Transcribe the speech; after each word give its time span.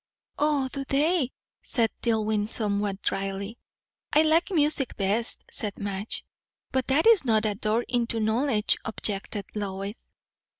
"O, 0.39 0.67
do 0.69 0.83
they!" 0.85 1.31
said 1.61 1.91
Dillwyn 2.01 2.47
somewhat 2.51 3.03
dryly. 3.03 3.59
"I 4.11 4.23
like 4.23 4.49
music 4.49 4.97
best," 4.97 5.45
said 5.51 5.77
Madge. 5.77 6.25
"But 6.71 6.87
that 6.87 7.05
is 7.05 7.23
not 7.23 7.45
a 7.45 7.53
door 7.53 7.85
into 7.87 8.19
knowledge," 8.19 8.77
objected 8.83 9.45
Lois. 9.53 10.09